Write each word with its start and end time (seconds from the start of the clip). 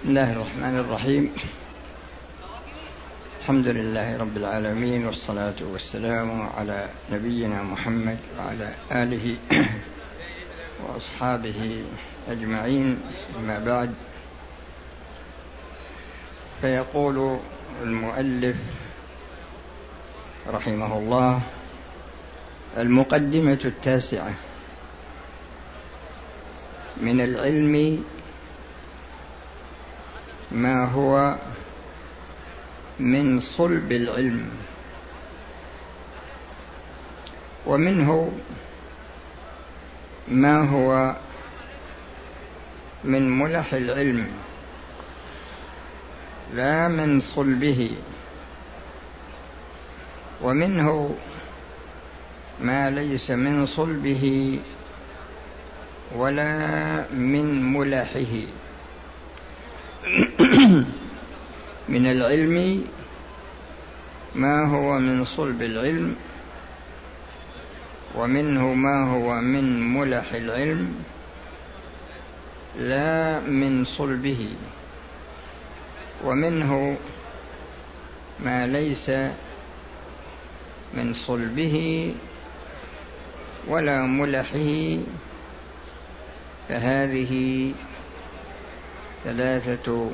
بسم 0.00 0.08
الله 0.08 0.32
الرحمن 0.32 0.78
الرحيم. 0.78 1.32
الحمد 3.40 3.68
لله 3.68 4.16
رب 4.16 4.36
العالمين 4.36 5.06
والصلاة 5.06 5.60
والسلام 5.60 6.48
على 6.56 6.88
نبينا 7.12 7.62
محمد 7.62 8.18
وعلى 8.38 8.68
آله 8.92 9.36
وأصحابه 10.82 11.84
أجمعين. 12.30 12.98
أما 13.38 13.58
بعد 13.58 13.94
فيقول 16.60 17.38
المؤلف 17.82 18.56
رحمه 20.48 20.98
الله 20.98 21.40
المقدمة 22.76 23.60
التاسعة 23.64 24.34
من 26.96 27.20
العلم 27.20 28.04
ما 30.52 30.84
هو 30.84 31.36
من 33.00 33.40
صلب 33.40 33.92
العلم. 33.92 34.50
ومنه 37.66 38.32
ما 40.28 40.70
هو 40.70 41.16
من 43.04 43.38
ملح 43.38 43.74
العلم. 43.74 44.26
لا 46.54 46.88
من 46.88 47.20
صلبه. 47.20 47.90
ومنه 50.42 51.14
ما 52.60 52.90
ليس 52.90 53.30
من 53.30 53.66
صلبه 53.66 54.58
ولا 56.16 57.04
من 57.10 57.72
ملحه. 57.72 58.34
من 61.88 62.06
العلم 62.06 62.84
ما 64.34 64.66
هو 64.66 64.98
من 64.98 65.24
صلب 65.24 65.62
العلم 65.62 66.16
ومنه 68.14 68.74
ما 68.74 69.10
هو 69.10 69.40
من 69.40 69.94
ملح 69.94 70.32
العلم 70.34 71.04
لا 72.78 73.40
من 73.40 73.84
صلبه. 73.84 74.48
ومنه 76.24 76.96
ما 78.40 78.66
ليس 78.66 79.10
من 80.94 81.14
صلبه 81.14 82.14
ولا 83.68 84.06
ملحه 84.06 84.98
فهذه 86.68 87.74
ثلاثة 89.24 90.10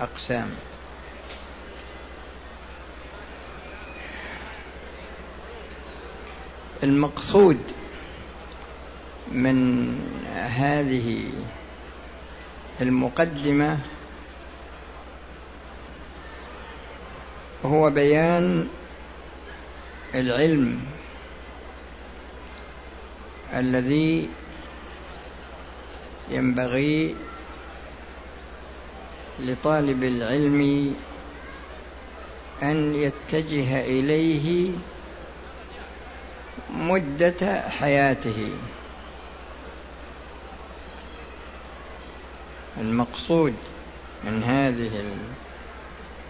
أقسام. 0.00 0.50
المقصود 6.82 7.58
من 9.32 9.88
هذه 10.34 11.24
المقدمة 12.80 13.78
هو 17.64 17.90
بيان 17.90 18.68
العلم 20.14 20.80
الذي 23.54 24.28
ينبغي 26.30 27.14
لطالب 29.40 30.04
العلم 30.04 30.94
أن 32.62 32.94
يتجه 32.94 33.80
إليه 33.80 34.70
مدة 36.74 37.60
حياته. 37.68 38.48
المقصود 42.80 43.54
من 44.24 44.42
هذه 44.42 44.90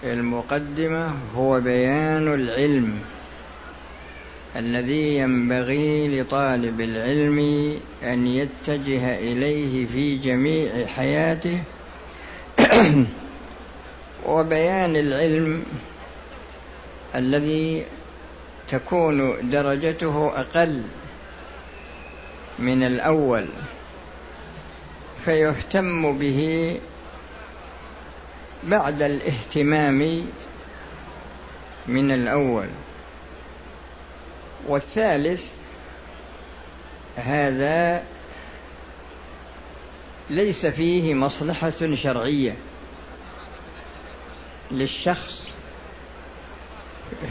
المقدمة 0.04 1.14
هو 1.36 1.60
بيان 1.60 2.34
العلم 2.34 2.98
الذي 4.56 5.16
ينبغي 5.16 6.20
لطالب 6.20 6.80
العلم 6.80 7.38
أن 8.02 8.26
يتجه 8.26 9.18
إليه 9.18 9.86
في 9.86 10.16
جميع 10.16 10.86
حياته 10.86 11.62
وبيان 14.26 14.96
العلم 14.96 15.64
الذي 17.14 17.86
تكون 18.68 19.50
درجته 19.50 20.32
أقل 20.36 20.82
من 22.58 22.82
الأول 22.82 23.46
فيهتم 25.24 26.18
به 26.18 26.80
بعد 28.64 29.02
الاهتمام 29.02 30.26
من 31.86 32.10
الأول. 32.10 32.68
والثالث 34.68 35.44
هذا 37.16 38.02
ليس 40.30 40.66
فيه 40.66 41.14
مصلحة 41.14 41.94
شرعية. 41.94 42.54
للشخص 44.72 45.50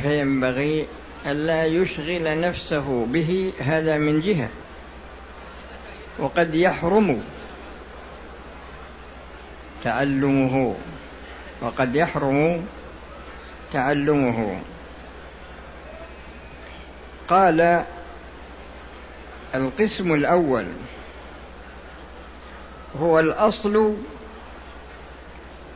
فينبغي 0.01 0.87
ألا 1.25 1.65
يشغل 1.65 2.41
نفسه 2.41 3.05
به 3.05 3.53
هذا 3.59 3.97
من 3.97 4.21
جهة. 4.21 4.49
وقد 6.19 6.55
يحرم 6.55 7.23
تعلمه 9.83 10.75
وقد 11.61 11.95
يحرم 11.95 12.65
تعلمه. 13.73 14.61
قال 17.27 17.83
القسم 19.55 20.13
الأول 20.13 20.65
هو 23.01 23.19
الأصل 23.19 23.95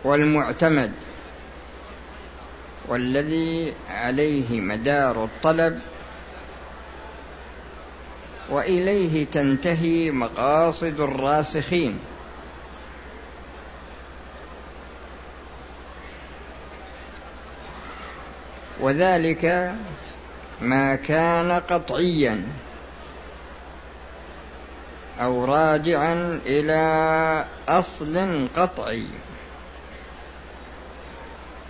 والمعتمد. 0.04 0.92
والذي 2.88 3.74
عليه 3.90 4.62
مدار 4.62 5.24
الطلب 5.24 5.80
وإليه 8.50 9.26
تنتهي 9.26 10.12
مقاصد 10.12 11.00
الراسخين. 11.00 12.00
وذلك 18.80 19.76
ما 20.62 20.96
كان 20.96 21.52
قطعيا 21.52 22.48
أو 25.22 25.46
راجعا 25.46 26.40
إلى 26.46 27.46
أصل 27.70 28.48
قطعي. 28.56 29.08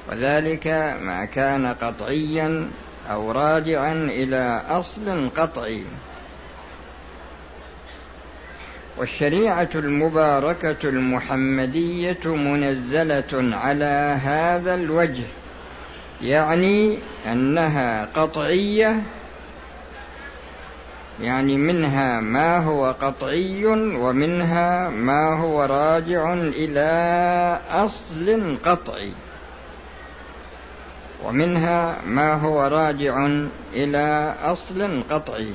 وذلك 0.10 0.68
ما 1.02 1.26
كان 1.26 1.66
قطعيا 1.66 2.70
أو 3.10 3.32
راجعا 3.32 3.94
إلى 3.94 4.64
أصل 4.68 5.30
قطعي. 5.30 5.84
والشريعة 8.98 9.70
المباركة 9.76 10.90
المحمدية 10.90 12.20
منزلة 12.26 13.56
على 13.58 14.20
هذا 14.24 14.76
الوجه 14.76 15.24
يعني 16.22 16.98
أنها 17.26 18.06
قطعية 18.06 19.04
يعني 21.22 21.58
منها 21.58 22.20
ما 22.20 22.58
هو 22.58 22.92
قطعي 23.02 23.66
ومنها 23.96 24.90
ما 24.90 25.40
هو 25.40 25.64
راجع 25.64 26.34
إلى 26.34 26.90
أصل 27.70 28.58
قطعي. 28.66 29.14
ومنها 31.26 32.02
ما 32.06 32.34
هو 32.34 32.62
راجع 32.62 33.26
إلى 33.74 34.36
أصل 34.42 35.04
قطعي. 35.10 35.54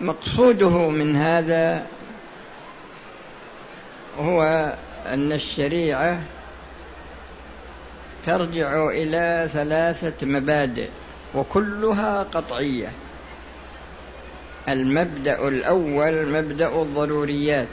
مقصوده 0.00 0.88
من 0.90 1.16
هذا 1.16 1.86
هو 4.18 4.42
أن 5.06 5.32
الشريعة 5.32 6.22
ترجع 8.26 8.88
إلى 8.88 9.48
ثلاثة 9.52 10.26
مبادئ. 10.26 10.88
وكلها 11.34 12.22
قطعية. 12.22 12.92
المبدأ 14.68 15.48
الأول 15.48 16.28
مبدأ 16.28 16.82
الضروريات 16.82 17.68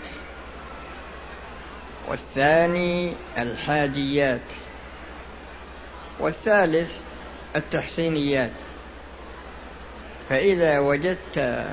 والثاني 2.07 3.13
الحاجيات 3.37 4.41
والثالث 6.19 6.91
التحسينيات. 7.55 8.51
فإذا 10.29 10.79
وجدت 10.79 11.67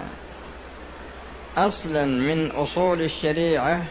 أصلا 1.57 2.05
من 2.05 2.51
أصول 2.51 3.03
الشريعة 3.03 3.85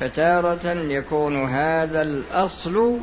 فتارة 0.00 0.66
يكون 0.72 1.44
هذا 1.44 2.02
الأصل 2.02 2.98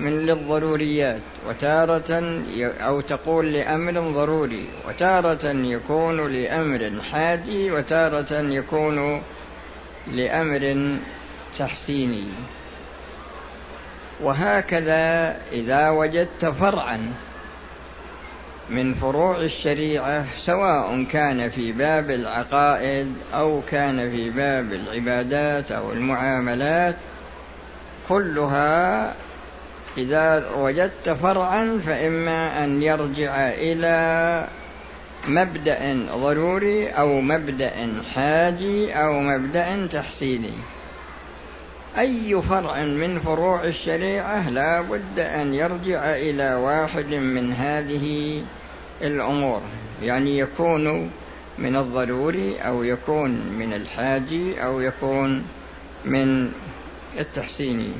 من 0.00 0.26
للضروريات 0.26 1.20
وتارة 1.48 2.42
أو 2.80 3.00
تقول 3.00 3.52
لأمر 3.52 3.92
ضروري 3.92 4.68
وتارة 4.88 5.46
يكون 5.46 6.32
لأمر 6.32 6.92
حادي 7.12 7.70
وتارة 7.70 8.32
يكون 8.32 9.22
لأمر 10.12 10.96
تحسيني. 11.58 12.26
وهكذا 14.20 15.36
إذا 15.52 15.90
وجدت 15.90 16.44
فرعا 16.44 17.12
من 18.70 18.94
فروع 18.94 19.36
الشريعة 19.36 20.26
سواء 20.38 21.04
كان 21.10 21.50
في 21.50 21.72
باب 21.72 22.10
العقائد 22.10 23.14
أو 23.34 23.60
كان 23.70 24.10
في 24.10 24.30
باب 24.30 24.72
العبادات 24.72 25.72
أو 25.72 25.92
المعاملات 25.92 26.96
كلها 28.08 29.14
إذا 29.96 30.50
وجدت 30.56 31.10
فرعا 31.10 31.80
فإما 31.86 32.64
أن 32.64 32.82
يرجع 32.82 33.34
إلى 33.48 34.46
مبدأ 35.28 36.06
ضروري 36.14 36.88
أو 36.88 37.20
مبدأ 37.20 37.72
حاجي 38.14 38.92
أو 38.92 39.20
مبدأ 39.20 39.86
تحسيني 39.86 40.52
أي 41.98 42.42
فرع 42.42 42.84
من 42.84 43.18
فروع 43.18 43.64
الشريعة 43.64 44.50
لا 44.50 44.80
بد 44.80 45.18
أن 45.18 45.54
يرجع 45.54 46.16
إلى 46.16 46.54
واحد 46.54 47.14
من 47.14 47.52
هذه 47.52 48.42
الأمور. 49.02 49.62
يعني 50.02 50.38
يكون 50.38 51.10
من 51.58 51.76
الضروري 51.76 52.58
أو 52.58 52.82
يكون 52.82 53.30
من 53.30 53.72
الحاجي 53.72 54.64
أو 54.64 54.80
يكون 54.80 55.44
من 56.04 56.52
التحسيني 57.18 57.90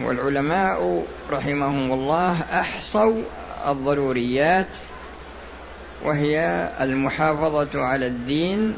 والعلماء 0.00 1.06
رحمهم 1.30 1.92
الله 1.92 2.40
أحصوا 2.40 3.22
الضروريات 3.66 4.68
وهي 6.04 6.68
المحافظة 6.80 7.82
على 7.82 8.06
الدين 8.06 8.76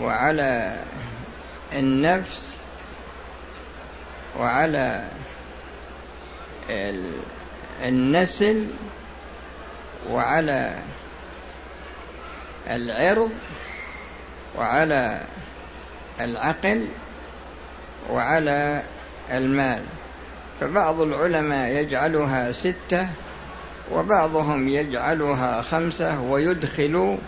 وعلى 0.00 0.76
النفس 1.72 2.54
وعلى 4.38 5.04
النسل 7.84 8.66
وعلى 10.10 10.78
العرض 12.70 13.30
وعلى 14.58 15.20
العقل 16.20 16.88
وعلى 18.10 18.82
المال. 19.30 19.82
فبعض 20.60 21.00
العلماء 21.00 21.70
يجعلها 21.70 22.52
ستة 22.52 23.08
وبعضهم 23.92 24.68
يجعلها 24.68 25.62
خمسة 25.62 26.20
ويدخل 26.20 27.18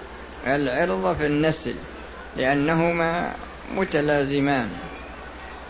العرض 0.47 1.17
في 1.17 1.27
النسل 1.27 1.75
لأنهما 2.37 3.33
متلازمان. 3.75 4.69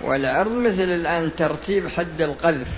والعرض 0.02 0.52
مثل 0.52 0.82
الآن 0.82 1.36
ترتيب 1.36 1.88
حد 1.88 2.22
القذف. 2.22 2.68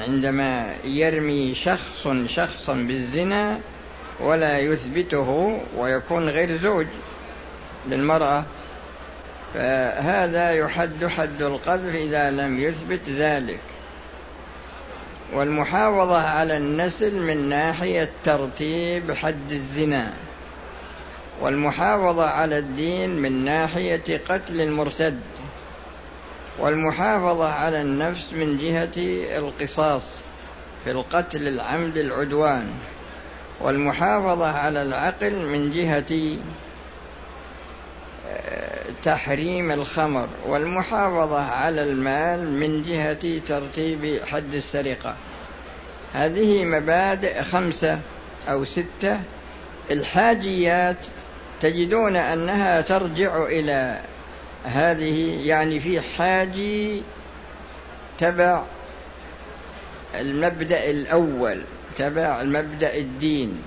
عندما 0.00 0.74
يرمي 0.84 1.54
شخص 1.54 2.08
شخصا 2.26 2.74
بالزنا 2.74 3.58
ولا 4.20 4.58
يثبته 4.58 5.60
ويكون 5.76 6.28
غير 6.28 6.56
زوج 6.56 6.86
للمرأة. 7.88 8.44
فهذا 9.54 10.50
يحد 10.50 11.06
حد 11.06 11.42
القذف 11.42 11.94
إذا 11.94 12.30
لم 12.30 12.58
يثبت 12.58 13.08
ذلك. 13.08 13.60
والمحافظة 15.32 16.18
على 16.28 16.56
النسل 16.56 17.20
من 17.20 17.48
ناحية 17.48 18.10
ترتيب 18.24 19.12
حد 19.12 19.52
الزنا. 19.52 20.12
والمحافظة 21.40 22.26
على 22.26 22.58
الدين 22.58 23.10
من 23.22 23.44
ناحية 23.44 24.20
قتل 24.28 24.60
المرتد. 24.60 25.20
والمحافظة 26.58 27.52
على 27.52 27.82
النفس 27.82 28.32
من 28.32 28.56
جهة 28.56 28.92
القصاص 29.38 30.02
في 30.84 30.90
القتل 30.90 31.48
العمد 31.48 31.96
العدوان. 31.96 32.68
والمحافظة 33.60 34.50
على 34.50 34.82
العقل 34.82 35.46
من 35.46 35.70
جهة 35.70 36.38
تحريم 39.02 39.70
الخمر 39.70 40.28
والمحافظة 40.46 41.42
على 41.42 41.82
المال 41.82 42.50
من 42.50 42.82
جهة 42.82 43.38
ترتيب 43.46 44.20
حد 44.24 44.54
السرقة. 44.54 45.14
هذه 46.12 46.64
مبادئ 46.64 47.42
خمسة 47.42 47.98
أو 48.48 48.64
ستة. 48.64 49.20
الحاجيات 49.90 51.06
تجدون 51.60 52.16
أنها 52.16 52.80
ترجع 52.80 53.46
إلى 53.46 54.00
هذه 54.64 55.46
يعني 55.48 55.80
في 55.80 56.00
حاجي 56.00 57.02
تبع 58.18 58.62
المبدأ 60.14 60.90
الأول 60.90 61.62
تبع 61.96 62.40
المبدأ 62.40 62.96
الدين 62.96 63.62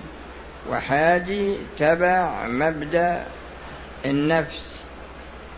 وحاجي 0.69 1.57
تبع 1.77 2.47
مبدأ 2.47 3.23
النفس. 4.05 4.72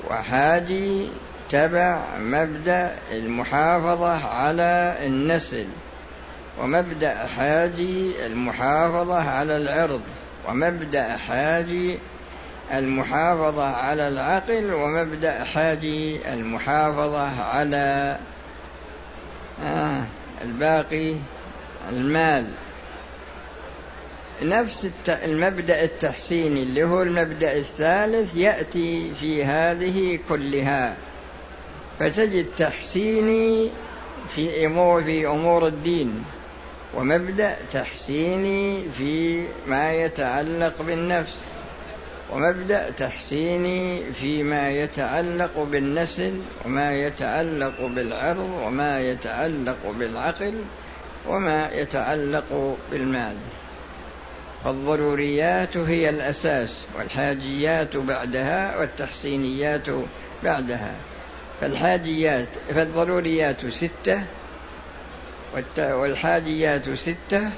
وحاجي 0.09 1.09
تبع 1.49 2.03
مبدأ 2.19 2.95
المحافظة 3.11 4.27
على 4.27 4.95
النسل 4.99 5.67
ومبدأ 6.61 7.27
حاجي 7.37 8.25
المحافظة 8.25 9.29
على 9.29 9.57
العرض 9.57 10.01
ومبدأ 10.47 11.17
حاجي 11.17 11.99
المحافظة 12.73 13.65
على 13.75 14.07
العقل 14.07 14.73
ومبدأ 14.73 15.43
حاجي 15.43 16.33
المحافظة 16.33 17.41
على 17.41 18.17
آه 19.63 20.03
الباقي 20.41 21.15
المال. 21.91 22.45
نفس 24.41 24.89
المبدأ 25.07 25.83
التحسيني 25.83 26.63
اللي 26.63 26.83
هو 26.83 27.01
المبدأ 27.01 27.57
الثالث 27.57 28.35
يأتي 28.35 29.13
في 29.19 29.43
هذه 29.43 30.19
كلها. 30.29 30.97
فتجد 31.99 32.47
تحسيني 32.57 33.69
في 34.35 34.65
أمور 34.65 35.03
في 35.03 35.27
أمور 35.27 35.67
الدين 35.67 36.23
ومبدأ 36.95 37.55
تحسيني 37.71 38.89
في 38.97 39.47
ما 39.67 39.93
يتعلق 39.93 40.81
بالنفس 40.81 41.37
ومبدأ 42.31 42.89
تحسيني 42.89 44.13
فيما 44.13 44.71
يتعلق 44.71 45.63
بالنسل 45.63 46.41
وما 46.65 46.93
يتعلق 46.99 47.81
بالعرض 47.81 48.49
وما 48.65 49.01
يتعلق 49.01 49.77
بالعقل 49.99 50.61
وما 51.27 51.69
يتعلق 51.73 52.77
بالمال. 52.91 53.35
فالضروريات 54.65 55.77
هي 55.77 56.09
الأساس 56.09 56.77
والحاجيات 56.97 57.97
بعدها 57.97 58.77
والتحسينيات 58.77 59.87
بعدها. 60.43 60.95
فالحاجيات 61.61 62.47
فالضروريات 62.69 63.67
ستة 63.67 64.21
والحاجيات 65.77 66.89
ستة 66.93 67.49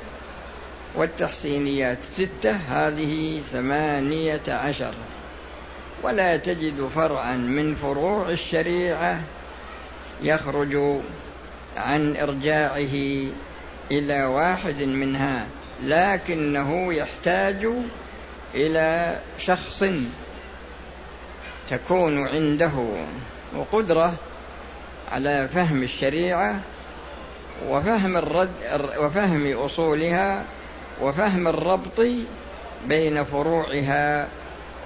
والتحسينيات 0.96 1.98
ستة 2.04 2.52
هذه 2.52 3.42
ثمانية 3.52 4.44
عشر. 4.48 4.94
ولا 6.04 6.38
تجد 6.38 6.90
فرعا 6.96 7.36
من 7.36 7.76
فروع 7.76 8.30
الشريعة 8.30 9.22
يخرج 10.22 11.00
عن 11.78 12.16
إرجاعه 12.16 12.96
إلى 13.92 14.26
واحد 14.26 14.82
منها. 14.82 15.48
لكنه 15.84 16.93
يحتاج 16.93 17.67
إلى 18.55 19.19
شخص 19.39 19.84
تكون 21.69 22.27
عنده 22.27 22.72
وقدرة 23.55 24.13
على 25.12 25.48
فهم 25.48 25.84
الشريعة 25.84 26.60
وفهم 27.69 28.17
الرد 28.17 28.51
وفهم 29.00 29.57
أصولها 29.57 30.43
وفهم 31.01 31.48
الربط 31.48 32.01
بين 32.88 33.24
فروعها 33.24 34.27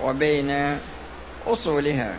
وبين 0.04 0.78
أصولها. 1.48 2.18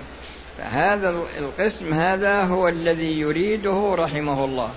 فهذا 0.59 1.11
القسم 1.39 1.95
هذا 1.95 2.43
هو 2.43 2.69
الذي 2.69 3.21
يريده 3.21 3.95
رحمه 3.95 4.45
الله. 4.45 4.71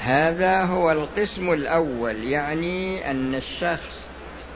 هذا 0.00 0.62
هو 0.62 0.92
القسم 0.92 1.52
الأول 1.52 2.24
يعني 2.24 3.10
أن 3.10 3.34
الشخص 3.34 4.00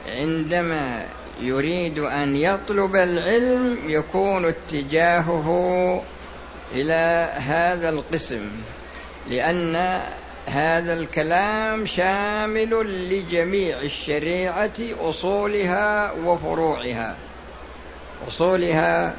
عندما 0.09 1.07
يريد 1.41 1.99
أن 1.99 2.37
يطلب 2.37 2.97
العلم 2.97 3.79
يكون 3.87 4.45
اتجاهه 4.45 6.03
إلى 6.73 7.29
هذا 7.37 7.89
القسم 7.89 8.51
لأن 9.29 10.03
هذا 10.47 10.93
الكلام 10.93 11.87
شامل 11.87 12.71
لجميع 13.11 13.79
الشريعة 13.79 14.71
أصولها 15.01 16.13
وفروعها 16.13 17.17
أصولها 18.29 19.15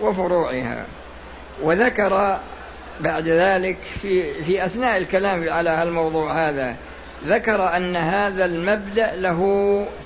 وفروعها. 0.00 0.86
وذكر 1.62 2.40
بعد 3.00 3.28
ذلك 3.28 3.78
في 4.02 4.44
في 4.44 4.66
أثناء 4.66 4.96
الكلام 4.96 5.48
على 5.48 5.82
الموضوع 5.82 6.48
هذا 6.48 6.76
ذكر 7.26 7.76
أن 7.76 7.96
هذا 7.96 8.44
المبدأ 8.44 9.16
له 9.16 9.40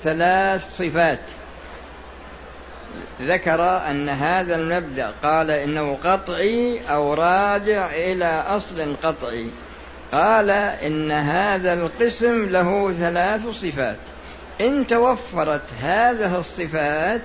ثلاث 0.03 0.77
صفات. 0.77 1.19
ذكر 3.21 3.77
أن 3.77 4.09
هذا 4.09 4.55
المبدأ 4.55 5.13
قال 5.23 5.51
إنه 5.51 5.97
قطعي 6.03 6.81
أو 6.89 7.13
راجع 7.13 7.89
إلى 7.91 8.43
أصل 8.47 8.95
قطعي. 9.03 9.49
قال 10.11 10.49
إن 10.49 11.11
هذا 11.11 11.73
القسم 11.73 12.45
له 12.49 12.93
ثلاث 12.93 13.47
صفات. 13.47 13.97
إن 14.61 14.87
توفرت 14.87 15.61
هذه 15.81 16.37
الصفات 16.39 17.21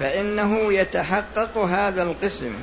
فإنه 0.00 0.72
يتحقق 0.72 1.58
هذا 1.58 2.02
القسم. 2.02 2.54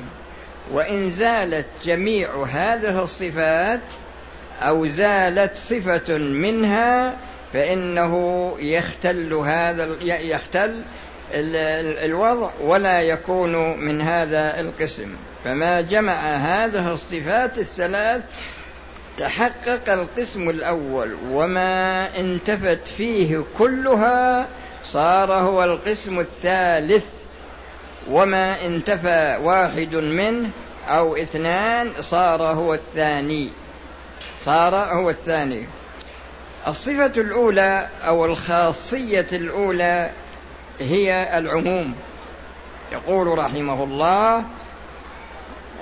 وإن 0.70 1.10
زالت 1.10 1.66
جميع 1.84 2.44
هذه 2.44 3.02
الصفات 3.02 3.80
أو 4.62 4.86
زالت 4.86 5.54
صفة 5.54 6.18
منها 6.18 7.16
فإنه 7.52 8.54
يختل 8.58 9.34
هذا 9.34 9.88
يختل 10.02 10.82
الوضع 12.04 12.50
ولا 12.60 13.02
يكون 13.02 13.78
من 13.78 14.00
هذا 14.00 14.60
القسم. 14.60 15.08
فما 15.44 15.80
جمع 15.80 16.36
هذه 16.36 16.92
الصفات 16.92 17.58
الثلاث 17.58 18.22
تحقق 19.18 19.92
القسم 19.92 20.48
الأول 20.50 21.16
وما 21.30 22.08
انتفت 22.18 22.88
فيه 22.88 23.42
كلها 23.58 24.48
صار 24.86 25.32
هو 25.32 25.64
القسم 25.64 26.20
الثالث. 26.20 27.21
وما 28.12 28.66
انتفى 28.66 29.38
واحد 29.42 29.94
منه 29.94 30.50
أو 30.88 31.16
اثنان 31.16 31.92
صار 32.00 32.42
هو 32.42 32.74
الثاني. 32.74 33.48
صار 34.44 34.74
هو 34.74 35.10
الثاني. 35.10 35.66
الصفة 36.66 37.12
الأولى 37.16 37.88
أو 38.02 38.24
الخاصية 38.24 39.26
الأولى 39.32 40.10
هي 40.80 41.38
العموم. 41.38 41.94
يقول 42.92 43.38
رحمه 43.38 43.84
الله 43.84 44.44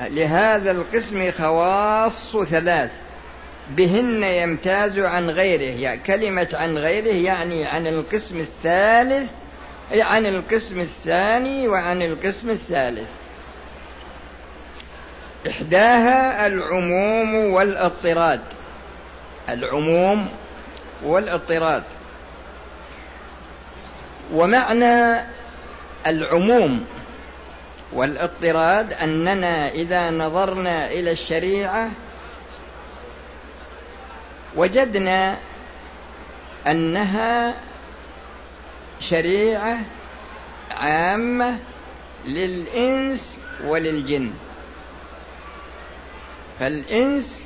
لهذا 0.01 0.71
القسم 0.71 1.31
خواص 1.31 2.37
ثلاث. 2.37 2.93
بهن 3.71 4.23
يمتاز 4.23 4.99
عن 4.99 5.31
غيره 5.31 5.81
يعني 5.81 6.01
كلمة 6.07 6.49
عن 6.55 6.79
غيره 6.79 7.15
يعني 7.15 7.67
عن 7.67 7.87
القسم 7.87 8.41
الثالث 8.41 9.31
عن 9.93 10.27
القسم 10.27 10.81
الثاني 10.81 11.69
وعن 11.69 12.03
القسم 12.03 12.51
الثالث. 12.51 13.09
إحداها 15.49 16.47
العموم 16.47 17.35
والاضطراد. 17.35 18.41
العموم 19.49 20.29
والاضطراد. 21.03 21.85
ومعنى 24.33 25.25
العموم 26.07 26.87
والاضطراد 27.93 28.93
أننا 28.93 29.69
إذا 29.69 30.11
نظرنا 30.11 30.91
إلى 30.91 31.11
الشريعة 31.11 31.91
وجدنا 34.57 35.37
أنها 36.67 37.55
شريعة 39.01 39.79
عامة 40.71 41.59
للإنس 42.27 43.39
وللجن. 43.65 44.31
فالإنس 46.61 47.45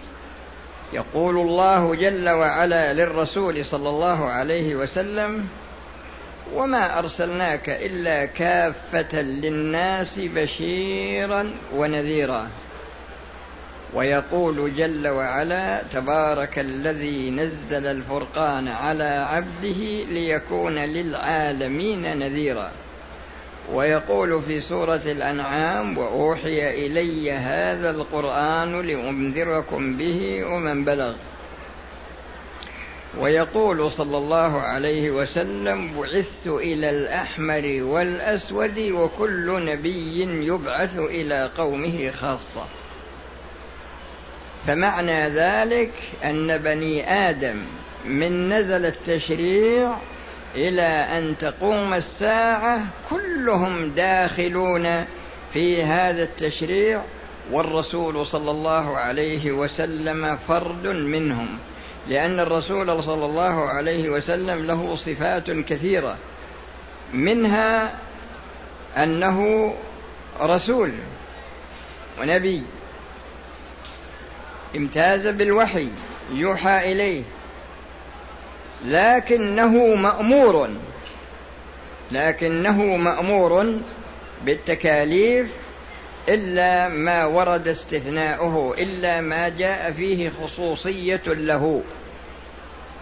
يقول 0.92 1.36
الله 1.36 1.94
جل 1.94 2.28
وعلا 2.28 2.92
للرسول 2.92 3.64
صلى 3.64 3.88
الله 3.88 4.28
عليه 4.28 4.74
وسلم 4.74 5.48
وما 6.54 6.98
أرسلناك 6.98 7.68
إلا 7.68 8.24
كافة 8.24 9.20
للناس 9.22 10.18
بشيرا 10.18 11.54
ونذيرا. 11.74 12.48
ويقول 13.94 14.74
جل 14.76 15.08
وعلا 15.08 15.82
تبارك 15.82 16.58
الذي 16.58 17.30
نزل 17.30 17.86
الفرقان 17.86 18.68
على 18.68 19.04
عبده 19.04 20.04
ليكون 20.08 20.78
للعالمين 20.78 22.18
نذيرا. 22.18 22.70
ويقول 23.72 24.42
في 24.42 24.60
سورة 24.60 25.02
الأنعام 25.06 25.98
وأوحي 25.98 26.86
إلي 26.86 27.32
هذا 27.32 27.90
القرآن 27.90 28.80
لأنذركم 28.80 29.96
به 29.96 30.44
ومن 30.44 30.84
بلغ. 30.84 31.14
ويقول 33.18 33.90
صلى 33.90 34.16
الله 34.16 34.60
عليه 34.60 35.10
وسلم 35.10 36.00
بعثت 36.00 36.46
إلى 36.46 36.90
الأحمر 36.90 37.78
والأسود 37.82 38.78
وكل 38.78 39.64
نبي 39.64 40.22
يبعث 40.46 40.98
إلى 40.98 41.50
قومه 41.56 42.10
خاصة. 42.10 42.66
فمعنى 44.66 45.28
ذلك 45.28 45.92
أن 46.24 46.58
بني 46.58 47.10
آدم 47.28 47.62
من 48.04 48.48
نزل 48.52 48.86
التشريع 48.86 49.96
إلى 50.54 50.82
أن 51.18 51.38
تقوم 51.38 51.94
الساعة 51.94 52.80
كلهم 53.10 53.90
داخلون 53.90 55.04
في 55.52 55.82
هذا 55.82 56.22
التشريع 56.22 57.02
والرسول 57.52 58.26
صلى 58.26 58.50
الله 58.50 58.96
عليه 58.96 59.52
وسلم 59.52 60.38
فرد 60.48 60.86
منهم 60.86 61.58
لأن 62.08 62.40
الرسول 62.40 63.02
صلى 63.02 63.26
الله 63.26 63.68
عليه 63.68 64.08
وسلم 64.08 64.64
له 64.64 64.94
صفات 64.94 65.50
كثيرة 65.50 66.16
منها 67.12 67.94
أنه 68.96 69.74
رسول 70.40 70.92
ونبي. 72.20 72.62
امتاز 74.76 75.26
بالوحي 75.26 75.88
يوحى 76.32 76.92
إليه. 76.92 77.22
لكنه 78.84 79.94
مأمور 79.94 80.70
لكنه 82.12 82.96
مأمور 82.96 83.80
بالتكاليف 84.44 85.50
إلا 86.28 86.88
ما 86.88 87.24
ورد 87.24 87.68
استثناؤه 87.68 88.74
إلا 88.78 89.20
ما 89.20 89.48
جاء 89.48 89.90
فيه 89.92 90.30
خصوصية 90.30 91.22
له. 91.26 91.82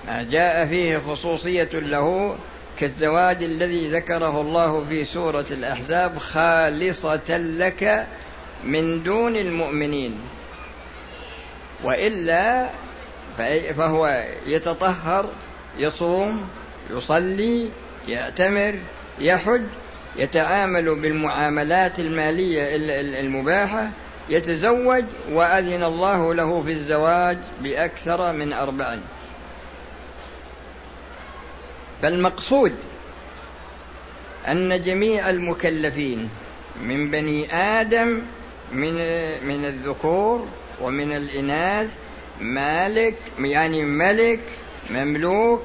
ما 0.07 0.23
جاء 0.23 0.67
فيه 0.67 0.99
خصوصية 0.99 1.71
له 1.73 2.37
كالزواج 2.79 3.43
الذي 3.43 3.88
ذكره 3.88 4.41
الله 4.41 4.85
في 4.88 5.05
سورة 5.05 5.47
الأحزاب 5.50 6.19
خالصة 6.19 7.37
لك 7.38 8.07
من 8.64 9.02
دون 9.02 9.37
المؤمنين. 9.37 10.14
وإلا 11.85 12.69
فهو 13.77 14.25
يتطهر 14.47 15.29
يصوم 15.79 16.49
يصلي 16.91 17.69
يأتمر 18.09 18.79
يحج 19.19 19.62
يتعامل 20.17 20.95
بالمعاملات 20.95 22.01
المالية 22.01 22.62
المباحة 23.21 23.91
يتزوج 24.29 25.05
وأذن 25.31 25.83
الله 25.83 26.35
له 26.35 26.62
في 26.62 26.73
الزواج 26.73 27.39
بأكثر 27.62 28.33
من 28.33 28.53
أربع 28.53 28.97
فالمقصود 32.03 32.73
أن 34.49 34.83
جميع 34.83 35.31
المكلفين 35.31 36.29
من 36.81 37.11
بني 37.11 37.55
آدم 37.55 38.23
من 38.73 38.95
من 39.47 39.65
الذكور 39.65 40.49
ومن 40.81 41.12
الإناث 41.12 41.88
مالك 42.41 43.14
يعني 43.38 43.85
ملك 43.85 44.41
مملوك 44.91 45.62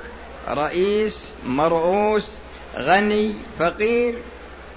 رئيس 0.49 1.17
مرؤوس 1.45 2.27
غني 2.77 3.33
فقير 3.59 4.15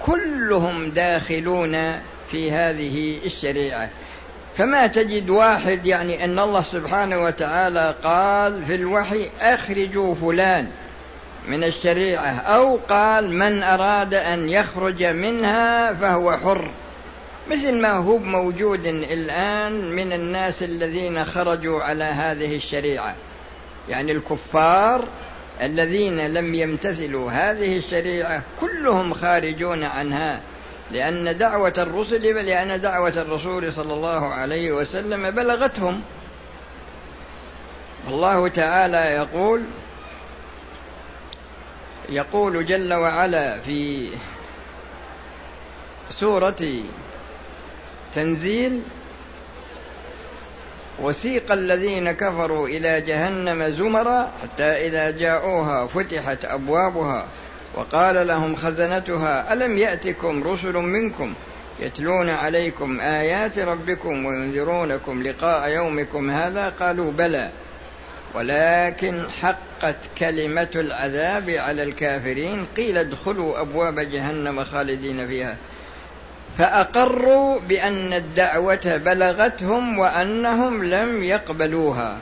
كلهم 0.05 0.89
داخلون 0.89 1.99
في 2.31 2.51
هذه 2.51 3.17
الشريعة. 3.25 3.89
فما 4.57 4.87
تجد 4.87 5.29
واحد 5.29 5.85
يعني 5.85 6.23
أن 6.23 6.39
الله 6.39 6.61
سبحانه 6.61 7.17
وتعالى 7.23 7.95
قال 8.03 8.65
في 8.65 8.75
الوحي 8.75 9.29
أخرجوا 9.41 10.15
فلان 10.15 10.67
من 11.47 11.63
الشريعة 11.63 12.39
أو 12.39 12.79
قال 12.89 13.33
من 13.33 13.63
أراد 13.63 14.13
أن 14.13 14.49
يخرج 14.49 15.03
منها 15.03 15.93
فهو 15.93 16.37
حر. 16.37 16.69
مثل 17.47 17.81
ما 17.81 17.91
هو 17.91 18.17
موجود 18.17 18.85
الآن 18.85 19.91
من 19.91 20.13
الناس 20.13 20.63
الذين 20.63 21.25
خرجوا 21.25 21.81
على 21.81 22.03
هذه 22.03 22.55
الشريعة. 22.55 23.15
يعني 23.89 24.11
الكفار 24.11 25.07
الذين 25.61 26.33
لم 26.33 26.55
يمتثلوا 26.55 27.31
هذه 27.31 27.77
الشريعة 27.77 28.43
كلهم 28.61 29.13
خارجون 29.13 29.83
عنها 29.83 30.41
لأن 30.91 31.37
دعوة 31.37 31.73
الرسل 31.77 32.45
لأن 32.45 32.81
دعوة 32.81 33.13
الرسول 33.17 33.73
صلى 33.73 33.93
الله 33.93 34.33
عليه 34.33 34.71
وسلم 34.71 35.31
بلغتهم. 35.31 36.01
الله 38.07 38.47
تعالى 38.47 38.97
يقول 38.97 39.63
يقول 42.09 42.65
جل 42.65 42.93
وعلا 42.93 43.59
في 43.59 44.09
سورة 46.09 46.83
تنزيل 48.15 48.81
وسيق 51.01 51.51
الذين 51.51 52.11
كفروا 52.11 52.67
إلى 52.67 53.01
جهنم 53.01 53.63
زمرا 53.63 54.31
حتى 54.41 54.63
إذا 54.63 55.11
جاءوها 55.11 55.87
فتحت 55.87 56.45
أبوابها 56.45 57.27
وقال 57.75 58.27
لهم 58.27 58.55
خزنتها 58.55 59.53
ألم 59.53 59.77
يأتكم 59.77 60.43
رسل 60.43 60.73
منكم 60.73 61.33
يتلون 61.79 62.29
عليكم 62.29 62.99
آيات 62.99 63.59
ربكم 63.59 64.25
وينذرونكم 64.25 65.23
لقاء 65.23 65.69
يومكم 65.69 66.29
هذا؟ 66.29 66.69
قالوا 66.69 67.11
بلى. 67.11 67.49
ولكن 68.35 69.21
حقت 69.41 69.95
كلمة 70.17 70.69
العذاب 70.75 71.49
على 71.49 71.83
الكافرين 71.83 72.65
قيل 72.77 72.97
ادخلوا 72.97 73.61
أبواب 73.61 73.99
جهنم 73.99 74.63
خالدين 74.63 75.27
فيها. 75.27 75.57
فأقروا 76.61 77.59
بأن 77.59 78.13
الدعوة 78.13 79.01
بلغتهم 79.05 79.99
وأنهم 79.99 80.83
لم 80.83 81.23
يقبلوها. 81.23 82.17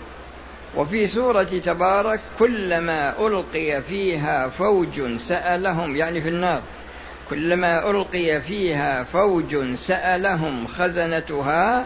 وفي 0.75 1.07
سورة 1.07 1.43
تبارك 1.43 2.19
كلما 2.39 3.27
ألقي 3.27 3.81
فيها 3.81 4.49
فوج 4.49 5.17
سألهم 5.17 5.95
يعني 5.95 6.21
في 6.21 6.29
النار 6.29 6.61
كلما 7.29 7.89
ألقي 7.91 8.41
فيها 8.41 9.03
فوج 9.03 9.75
سألهم 9.75 10.67
خزنتها 10.67 11.85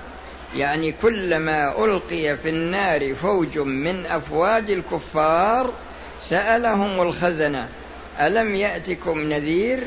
يعني 0.56 0.92
كلما 1.02 1.86
ألقي 1.86 2.38
في 2.38 2.50
النار 2.50 3.16
فوج 3.16 3.60
من 3.60 4.06
أفواج 4.06 4.72
الكفار 4.72 5.74
سألهم 6.24 7.02
الخزنة. 7.02 7.68
ألم 8.20 8.56
يأتكم 8.56 9.20
نذير؟ 9.20 9.84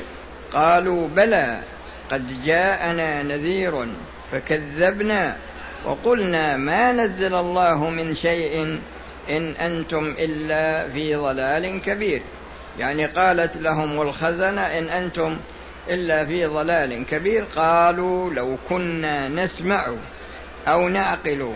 قالوا 0.53 1.09
بلى. 1.09 1.61
قد 2.11 2.45
جاءنا 2.45 3.23
نذير 3.23 3.87
فكذبنا 4.33 5.37
وقلنا 5.85 6.57
ما 6.57 6.93
نزل 6.93 7.35
الله 7.35 7.91
من 7.91 8.15
شيء 8.15 8.79
إن 9.31 9.55
أنتم 9.61 10.15
إلا 10.19 10.89
في 10.89 11.15
ضلال 11.15 11.83
كبير. 11.83 12.23
يعني 12.79 13.07
قالت 13.07 13.57
لهم 13.57 14.01
الخزنة 14.01 14.61
إن 14.61 14.89
أنتم 14.89 15.39
إلا 15.91 16.25
في 16.25 16.47
ضلال 16.47 17.07
كبير. 17.07 17.45
قالوا 17.57 18.31
لو 18.31 18.57
كنا 18.69 19.29
نسمع 19.29 19.87
أو 20.69 20.89
نعقل 20.89 21.55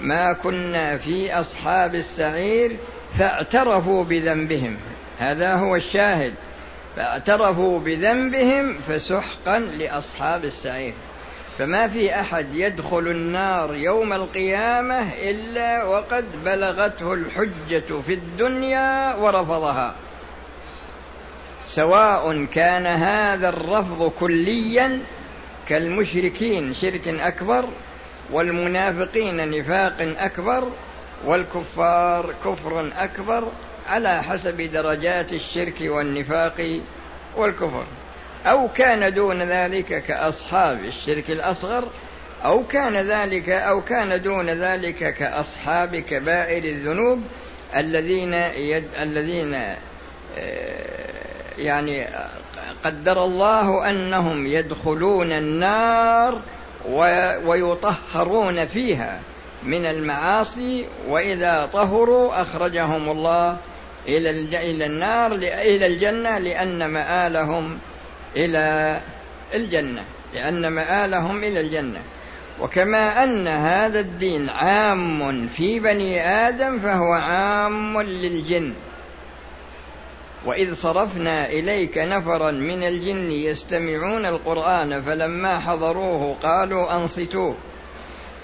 ما 0.00 0.32
كنا 0.32 0.96
في 0.96 1.40
أصحاب 1.40 1.94
السعير 1.94 2.76
فاعترفوا 3.18 4.04
بذنبهم. 4.04 4.76
هذا 5.18 5.54
هو 5.54 5.76
الشاهد. 5.76 6.34
فاعترفوا 6.96 7.78
بذنبهم 7.80 8.78
فسحقا 8.88 9.58
لأصحاب 9.58 10.44
السعير. 10.44 10.94
فما 11.58 11.88
في 11.88 12.20
أحد 12.20 12.54
يدخل 12.54 12.98
النار 12.98 13.74
يوم 13.74 14.12
القيامة 14.12 15.12
إلا 15.12 15.84
وقد 15.84 16.24
بلغته 16.44 17.12
الحجة 17.14 18.00
في 18.06 18.14
الدنيا 18.14 19.14
ورفضها. 19.14 19.94
سواء 21.68 22.44
كان 22.44 22.86
هذا 22.86 23.48
الرفض 23.48 24.10
كليا 24.20 25.00
كالمشركين 25.68 26.74
شرك 26.74 27.08
أكبر 27.08 27.64
والمنافقين 28.32 29.50
نفاق 29.50 29.96
أكبر 30.00 30.68
والكفار 31.24 32.34
كفر 32.44 32.90
أكبر 32.98 33.48
على 33.92 34.22
حسب 34.22 34.56
درجات 34.60 35.32
الشرك 35.32 35.80
والنفاق 35.80 36.80
والكفر. 37.36 37.84
أو 38.46 38.68
كان 38.68 39.14
دون 39.14 39.42
ذلك 39.42 40.04
كأصحاب 40.04 40.84
الشرك 40.84 41.30
الأصغر 41.30 41.88
أو 42.44 42.62
كان 42.66 42.96
ذلك 42.96 43.48
أو 43.48 43.82
كان 43.82 44.22
دون 44.22 44.50
ذلك 44.50 45.14
كأصحاب 45.14 45.96
كبائر 45.96 46.64
الذنوب 46.64 47.22
الذين 47.76 48.34
يد 48.56 48.84
الذين 49.02 49.54
آه، 49.54 49.76
يعني 51.58 52.06
قدر 52.84 53.24
الله 53.24 53.90
أنهم 53.90 54.46
يدخلون 54.46 55.32
النار 55.32 56.40
ويطهرون 57.44 58.66
فيها 58.66 59.20
من 59.62 59.84
المعاصي 59.84 60.86
وإذا 61.08 61.68
طهروا 61.72 62.42
أخرجهم 62.42 63.10
الله 63.10 63.56
إلى 64.08 64.30
إلى 64.70 64.86
النار 64.86 65.32
إلى 65.34 65.86
الجنة 65.86 66.38
لأن 66.38 66.90
مآلهم 66.90 67.78
إلى 68.36 69.00
الجنة 69.54 70.04
لأن 70.34 70.68
مآلهم 70.68 71.44
إلى 71.44 71.60
الجنة. 71.60 72.00
وكما 72.60 73.24
أن 73.24 73.48
هذا 73.48 74.00
الدين 74.00 74.50
عام 74.50 75.48
في 75.48 75.80
بني 75.80 76.28
آدم 76.28 76.78
فهو 76.78 77.12
عام 77.12 78.00
للجن. 78.00 78.74
وإذ 80.46 80.74
صرفنا 80.74 81.46
إليك 81.46 81.98
نفرا 81.98 82.50
من 82.50 82.82
الجن 82.82 83.30
يستمعون 83.30 84.26
القرآن 84.26 85.02
فلما 85.02 85.58
حضروه 85.58 86.36
قالوا 86.42 86.96
أنصتوه. 86.96 87.56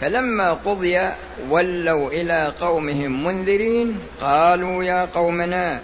فلما 0.00 0.52
قضي 0.52 1.11
ولوا 1.50 2.11
إلى 2.11 2.52
قومهم 2.61 3.24
منذرين 3.24 3.98
قالوا 4.20 4.84
يا 4.84 5.04
قومنا 5.04 5.80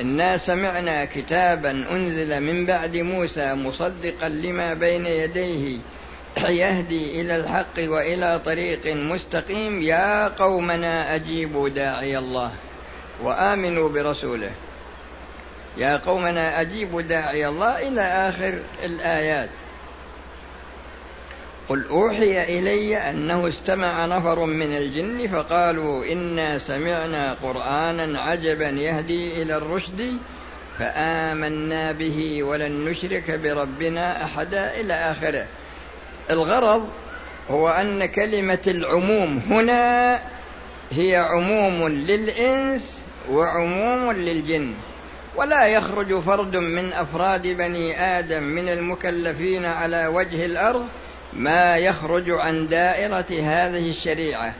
إنا 0.00 0.36
سمعنا 0.36 1.04
كتابا 1.04 1.70
أنزل 1.70 2.40
من 2.40 2.66
بعد 2.66 2.96
موسى 2.96 3.54
مصدقا 3.54 4.28
لما 4.28 4.74
بين 4.74 5.06
يديه 5.06 5.78
يهدي 6.48 7.20
إلى 7.20 7.36
الحق 7.36 7.78
وإلى 7.78 8.40
طريق 8.44 8.94
مستقيم 8.94 9.82
يا 9.82 10.28
قومنا 10.28 11.14
أجيبوا 11.14 11.68
داعي 11.68 12.18
الله 12.18 12.52
وآمنوا 13.22 13.88
برسوله 13.88 14.50
يا 15.78 15.96
قومنا 15.96 16.60
أجيبوا 16.60 17.02
داعي 17.02 17.48
الله 17.48 17.88
إلى 17.88 18.00
آخر 18.00 18.58
الآيات 18.82 19.48
قل 21.68 21.84
أوحي 21.84 22.58
إلي 22.58 22.96
أنه 22.96 23.48
استمع 23.48 24.06
نفر 24.06 24.44
من 24.44 24.76
الجن 24.76 25.26
فقالوا 25.28 26.12
إنا 26.12 26.58
سمعنا 26.58 27.36
قرآنا 27.42 28.20
عجبا 28.20 28.68
يهدي 28.68 29.42
إلى 29.42 29.56
الرشد 29.56 30.16
فآمنا 30.78 31.92
به 31.92 32.42
ولن 32.42 32.84
نشرك 32.84 33.30
بربنا 33.30 34.24
أحدا 34.24 34.80
إلى 34.80 34.94
آخره. 34.94 35.46
الغرض 36.30 36.88
هو 37.50 37.68
أن 37.68 38.06
كلمة 38.06 38.62
العموم 38.66 39.38
هنا 39.38 40.20
هي 40.90 41.16
عموم 41.16 41.88
للإنس 41.88 43.02
وعموم 43.30 44.12
للجن 44.12 44.74
ولا 45.36 45.66
يخرج 45.66 46.20
فرد 46.20 46.56
من 46.56 46.92
أفراد 46.92 47.42
بني 47.42 48.00
آدم 48.00 48.42
من 48.42 48.68
المكلفين 48.68 49.64
على 49.64 50.06
وجه 50.06 50.46
الأرض 50.46 50.88
ما 51.32 51.76
يخرج 51.76 52.30
عن 52.30 52.68
دائرة 52.68 53.26
هذه 53.30 53.90
الشريعة 53.90 54.54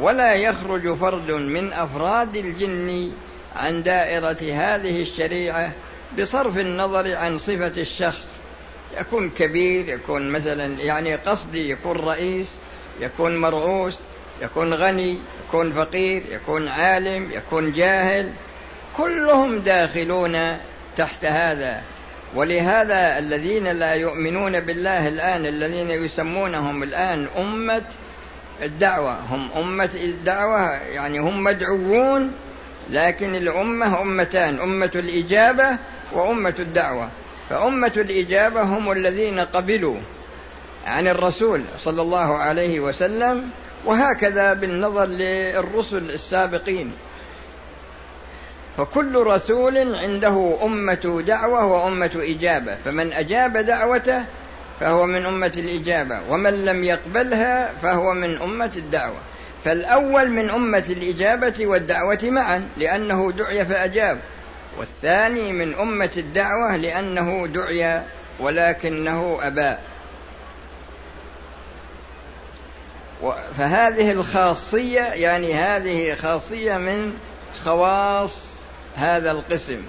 ولا 0.00 0.34
يخرج 0.34 0.94
فرد 0.94 1.30
من 1.30 1.72
أفراد 1.72 2.36
الجن 2.36 3.12
عن 3.56 3.82
دائرة 3.82 4.38
هذه 4.42 5.02
الشريعة 5.02 5.72
بصرف 6.18 6.58
النظر 6.58 7.16
عن 7.16 7.38
صفة 7.38 7.72
الشخص. 7.82 8.26
يكون 9.00 9.30
كبير 9.30 9.88
يكون 9.88 10.30
مثلا 10.30 10.78
يعني 10.78 11.14
قصدي 11.14 11.70
يكون 11.70 11.96
رئيس 11.96 12.50
يكون 13.00 13.36
مرؤوس 13.36 13.98
يكون 14.42 14.74
غني 14.74 15.18
يكون 15.48 15.72
فقير 15.72 16.22
يكون 16.30 16.68
عالم 16.68 17.30
يكون 17.32 17.72
جاهل 17.72 18.32
كلهم 18.96 19.58
داخلون 19.58 20.58
تحت 20.96 21.24
هذا. 21.24 21.82
ولهذا 22.34 23.18
الذين 23.18 23.66
لا 23.66 23.92
يؤمنون 23.94 24.60
بالله 24.60 25.08
الآن 25.08 25.46
الذين 25.46 25.90
يسمونهم 25.90 26.82
الآن 26.82 27.28
أمة 27.36 27.84
الدعوة 28.62 29.18
هم 29.30 29.48
أمة 29.56 29.90
الدعوة 30.04 30.70
يعني 30.70 31.18
هم 31.18 31.42
مدعوون 31.42 32.32
لكن 32.90 33.34
الأمة 33.34 34.02
أمتان 34.02 34.60
أمة 34.60 34.90
الإجابة 34.94 35.76
وأمة 36.12 36.54
الدعوة. 36.58 37.08
فأمة 37.50 37.92
الإجابة 37.96 38.62
هم 38.62 38.92
الذين 38.92 39.40
قبلوا 39.40 39.96
عن 40.86 41.08
الرسول 41.08 41.62
صلى 41.78 42.02
الله 42.02 42.36
عليه 42.36 42.80
وسلم 42.80 43.50
وهكذا 43.84 44.54
بالنظر 44.54 45.04
للرسل 45.04 46.10
السابقين. 46.10 46.92
فكل 48.76 49.16
رسول 49.16 49.96
عنده 49.96 50.58
أمة 50.62 51.22
دعوة 51.26 51.66
وأمة 51.66 52.10
إجابة. 52.14 52.76
فمن 52.84 53.12
أجاب 53.12 53.56
دعوته 53.56 54.24
فهو 54.80 55.06
من 55.06 55.26
أمة 55.26 55.52
الإجابة 55.56 56.20
ومن 56.28 56.64
لم 56.64 56.84
يقبلها 56.84 57.72
فهو 57.82 58.14
من 58.14 58.42
أمة 58.42 58.72
الدعوة. 58.76 59.16
فالأول 59.64 60.30
من 60.30 60.50
أمة 60.50 60.84
الإجابة 60.90 61.66
والدعوة 61.66 62.18
معا 62.22 62.68
لأنه 62.76 63.32
دعي 63.32 63.64
فأجاب. 63.64 64.20
والثاني 64.78 65.52
من 65.52 65.74
أمة 65.74 66.10
الدعوة 66.16 66.76
لأنه 66.76 67.46
دعي 67.46 68.02
ولكنه 68.40 69.38
أبى. 69.42 69.76
فهذه 73.58 74.12
الخاصية 74.12 75.00
يعني 75.00 75.54
هذه 75.54 76.14
خاصية 76.14 76.76
من 76.76 77.18
خواص 77.64 78.53
هذا 78.96 79.30
القسم 79.30 79.82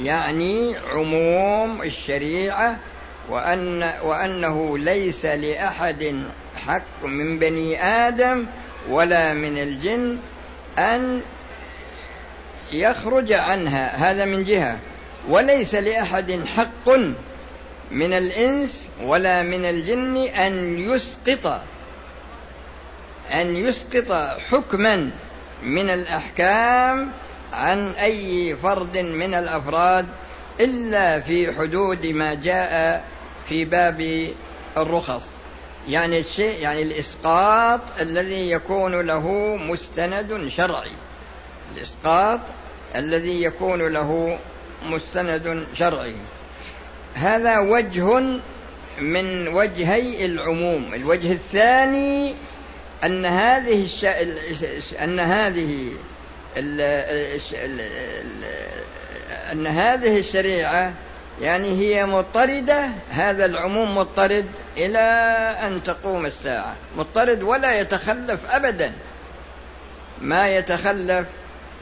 يعني 0.00 0.76
عموم 0.76 1.82
الشريعة 1.82 2.78
وأن 3.28 3.90
وأنه 4.02 4.78
ليس 4.78 5.24
لأحد 5.26 6.24
حق 6.66 7.04
من 7.04 7.38
بني 7.38 7.84
آدم 7.84 8.46
ولا 8.88 9.34
من 9.34 9.58
الجن 9.58 10.18
أن 10.78 11.22
يخرج 12.72 13.32
عنها 13.32 14.10
هذا 14.10 14.24
من 14.24 14.44
جهة. 14.44 14.78
وليس 15.28 15.74
لأحد 15.74 16.44
حق 16.56 16.88
من 17.90 18.12
الإنس 18.12 18.88
ولا 19.02 19.42
من 19.42 19.64
الجن 19.64 20.16
أن 20.16 20.78
يسقط 20.78 21.60
أن 23.32 23.56
يسقط 23.56 24.12
حكما 24.50 25.10
من 25.62 25.90
الأحكام 25.90 27.10
عن 27.54 27.88
أي 27.88 28.56
فرد 28.56 28.98
من 28.98 29.34
الأفراد 29.34 30.06
إلا 30.60 31.20
في 31.20 31.52
حدود 31.52 32.06
ما 32.06 32.34
جاء 32.34 33.04
في 33.48 33.64
باب 33.64 34.28
الرخص. 34.76 35.28
يعني 35.88 36.18
الشيء 36.18 36.60
يعني 36.60 36.82
الإسقاط 36.82 37.80
الذي 38.00 38.50
يكون 38.50 39.00
له 39.00 39.56
مستند 39.56 40.48
شرعي. 40.48 40.92
الإسقاط 41.76 42.40
الذي 42.96 43.42
يكون 43.42 43.82
له 43.82 44.38
مستند 44.86 45.66
شرعي. 45.74 46.14
هذا 47.14 47.58
وجه 47.58 48.20
من 49.00 49.48
وجهي 49.48 50.26
العموم. 50.26 50.94
الوجه 50.94 51.32
الثاني 51.32 52.34
أن 53.04 53.26
هذه 53.26 53.84
الش... 53.84 54.04
أن 54.94 55.20
هذه 55.20 55.88
أن 59.52 59.66
هذه 59.66 60.18
الشريعة 60.18 60.92
يعني 61.42 61.68
هي 61.68 62.06
مضطردة 62.06 62.88
هذا 63.10 63.44
العموم 63.44 63.96
مضطرد 63.98 64.46
إلى 64.76 64.98
أن 65.66 65.82
تقوم 65.82 66.26
الساعة. 66.26 66.74
مضطرد 66.96 67.42
ولا 67.42 67.80
يتخلف 67.80 68.40
أبدا. 68.50 68.92
ما 70.20 70.56
يتخلف 70.56 71.26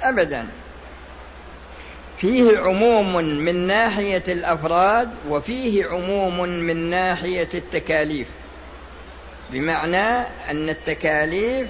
أبدا. 0.03 0.49
فيه 2.19 2.59
عموم 2.59 3.17
من 3.17 3.67
ناحية 3.67 4.25
الأفراد 4.29 5.11
وفيه 5.29 5.87
عموم 5.87 6.41
من 6.41 6.91
ناحية 6.91 7.49
التكاليف. 7.55 8.27
بمعنى 9.51 10.27
أن 10.51 10.69
التكاليف 10.69 11.69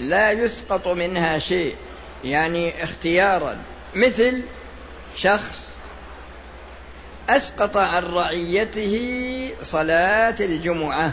لا 0.00 0.32
يسقط 0.32 0.88
منها 0.88 1.38
شيء. 1.38 1.76
يعني 2.24 2.84
اختيارا. 2.84 3.58
مثل 3.94 4.42
شخص 5.16 5.68
أسقط 7.28 7.76
عن 7.76 8.04
رعيته 8.04 9.50
صلاة 9.62 10.36
الجمعة 10.40 11.12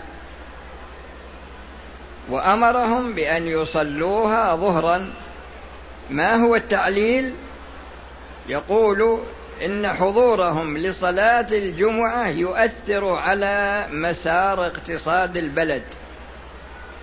وأمرهم 2.29 3.13
بأن 3.13 3.47
يصلوها 3.47 4.55
ظهرا. 4.55 5.13
ما 6.09 6.35
هو 6.35 6.55
التعليل؟ 6.55 7.33
يقول 8.49 9.19
إن 9.65 9.87
حضورهم 9.87 10.77
لصلاة 10.77 11.47
الجمعة 11.51 12.27
يؤثر 12.27 13.15
على 13.15 13.87
مسار 13.91 14.65
اقتصاد 14.65 15.37
البلد. 15.37 15.83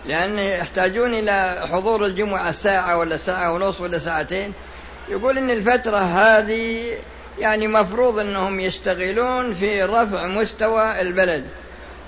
لأن 0.07 0.39
يحتاجون 0.39 1.15
إلى 1.15 1.67
حضور 1.73 2.07
الجمعة 2.07 2.53
ساعة 2.53 2.97
ولا 2.97 3.17
ساعة 3.17 3.53
ونصف 3.53 3.81
ولا 3.81 3.99
ساعتين. 3.99 4.53
يقول 5.09 5.39
إن 5.39 5.51
الفترة 5.51 5.99
هذه 5.99 6.93
يعني 7.39 7.69
مفروض 7.69 8.19
أنهم 8.19 8.61
يشتغلون 8.61 9.55
في 9.55 9.83
رفع 9.83 10.27
مستوى 10.27 11.01
البلد. 11.01 11.45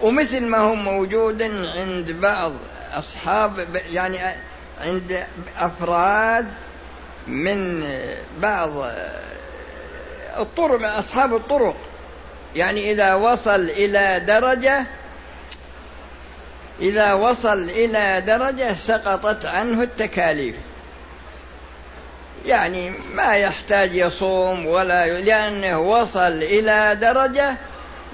ومثل 0.01 0.47
ما 0.47 0.59
هو 0.59 0.75
موجود 0.75 1.43
عند 1.77 2.11
بعض 2.11 2.53
أصحاب 2.95 3.83
يعني 3.91 4.19
عند 4.81 5.25
أفراد 5.59 6.47
من 7.27 7.85
بعض 8.41 8.71
الطرق 10.39 10.97
أصحاب 10.97 11.35
الطرق. 11.35 11.77
يعني 12.57 12.91
إذا 12.91 13.15
وصل 13.15 13.61
إلى 13.61 14.21
درجة 14.27 14.87
إذا 16.81 17.13
وصل 17.13 17.59
إلى 17.59 18.23
درجة 18.27 18.75
سقطت 18.75 19.47
عنه 19.47 19.83
التكاليف. 19.83 20.55
يعني 22.47 22.93
ما 23.15 23.37
يحتاج 23.37 23.95
يصوم 23.95 24.67
ولا 24.67 25.21
لأنه 25.21 25.79
وصل 25.81 26.33
إلى 26.43 26.99
درجة 27.01 27.57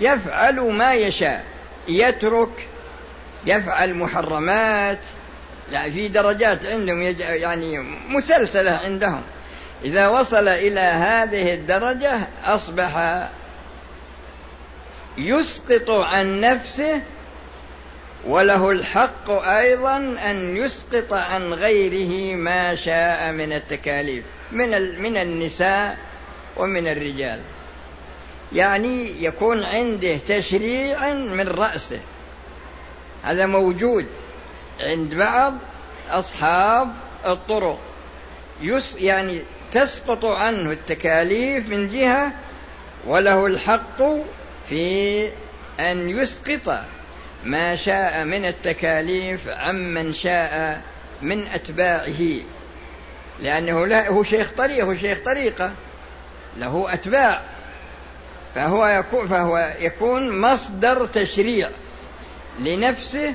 يفعل 0.00 0.60
ما 0.60 0.94
يشاء. 0.94 1.44
يترك 1.88 2.68
يفعل 3.46 3.94
محرمات. 3.94 4.98
يعني 5.72 5.90
في 5.90 6.08
درجات 6.08 6.66
عندهم 6.66 7.02
يعني 7.18 7.78
مسلسلة 8.08 8.70
عندهم. 8.70 9.22
إذا 9.84 10.08
وصل 10.08 10.48
إلى 10.48 10.80
هذه 10.80 11.54
الدرجة 11.54 12.18
أصبح 12.44 13.24
يسقط 15.18 15.90
عن 15.90 16.40
نفسه 16.40 17.00
وله 18.26 18.70
الحق 18.70 19.30
أيضا 19.30 19.96
أن 20.30 20.56
يسقط 20.56 21.12
عن 21.12 21.52
غيره 21.52 22.36
ما 22.36 22.74
شاء 22.74 23.32
من 23.32 23.52
التكاليف 23.52 24.24
من 24.52 25.00
من 25.02 25.16
النساء 25.16 25.98
ومن 26.56 26.88
الرجال. 26.88 27.40
يعني 28.52 29.24
يكون 29.24 29.64
عنده 29.64 30.16
تشريع 30.16 31.14
من 31.14 31.48
رأسه. 31.48 32.00
هذا 33.22 33.46
موجود 33.46 34.06
عند 34.80 35.14
بعض 35.14 35.54
أصحاب 36.10 36.94
الطرق. 37.26 37.78
يس 38.62 38.94
يعني 38.98 39.40
تسقط 39.72 40.24
عنه 40.24 40.72
التكاليف 40.72 41.68
من 41.68 41.88
جهة 41.88 42.32
وله 43.06 43.46
الحق 43.46 44.02
في 44.68 45.28
أن 45.80 46.10
يسقط 46.10 46.84
ما 47.44 47.76
شاء 47.76 48.24
من 48.24 48.44
التكاليف 48.44 49.48
عمن 49.48 50.12
شاء 50.12 50.80
من 51.22 51.46
أتباعه. 51.46 52.40
لأنه 53.40 53.86
لا 53.86 54.08
هو 54.08 54.22
شيخ 54.22 54.50
طريق 54.56 54.84
هو 54.84 54.94
شيخ 54.94 55.18
طريقة. 55.24 55.72
له 56.58 56.86
أتباع. 56.92 57.40
فهو 58.54 58.86
يكون 58.86 59.28
فهو 59.28 59.72
يكون 59.80 60.40
مصدر 60.40 61.06
تشريع 61.06 61.70
لنفسه 62.60 63.34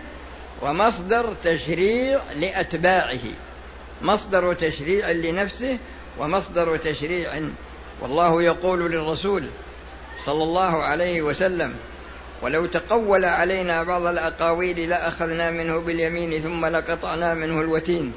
ومصدر 0.61 1.33
تشريع 1.33 2.21
لأتباعه. 2.35 3.19
مصدر 4.01 4.53
تشريع 4.53 5.11
لنفسه 5.11 5.77
ومصدر 6.19 6.77
تشريع. 6.77 7.41
والله 8.01 8.43
يقول 8.43 8.91
للرسول 8.91 9.43
صلى 10.25 10.43
الله 10.43 10.83
عليه 10.83 11.21
وسلم 11.21 11.75
ولو 12.41 12.65
تقول 12.65 13.25
علينا 13.25 13.83
بعض 13.83 14.05
الأقاويل 14.05 14.89
لأخذنا 14.89 15.51
منه 15.51 15.79
باليمين 15.79 16.41
ثم 16.41 16.65
لقطعنا 16.65 17.33
منه 17.33 17.61
الوتين 17.61 18.13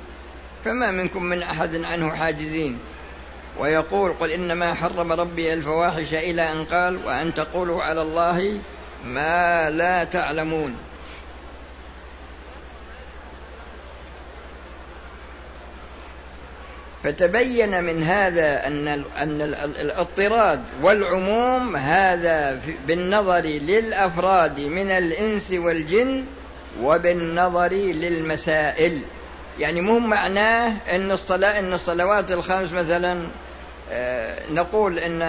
فما 0.65 0.91
منكم 0.91 1.23
من 1.23 1.43
أحد 1.43 1.85
عنه 1.85 2.11
حاجزين. 2.11 2.79
ويقول 3.59 4.13
قل 4.13 4.31
إنما 4.31 4.75
حرم 4.75 5.13
ربي 5.13 5.53
الفواحش 5.53 6.15
إلى 6.15 6.53
أن 6.53 6.65
قال 6.65 7.07
وأن 7.07 7.35
تقولوا 7.35 7.83
على 7.83 8.03
الله 8.03 8.59
ما 9.05 9.71
لا 9.71 10.05
تعلمون. 10.05 10.77
فتبين 17.05 17.85
من 17.85 18.03
هذا 18.03 18.67
أن 18.67 18.89
أن 18.89 19.41
الاضطراد 19.81 20.63
والعموم 20.83 21.77
هذا 21.77 22.61
بالنظر 22.87 23.41
للأفراد 23.41 24.61
من 24.61 24.91
الإنس 24.91 25.51
والجن 25.51 26.25
وبالنظر 26.83 27.73
للمسائل. 27.73 29.03
يعني 29.59 29.81
مو 29.81 29.99
معناه 29.99 30.77
أن 30.91 31.11
الصلاة 31.11 31.59
أن 31.59 31.73
الصلوات 31.73 32.33
الخمس 32.33 32.73
مثلا 32.73 33.27
آه، 33.91 34.39
نقول 34.51 34.99
أن 34.99 35.23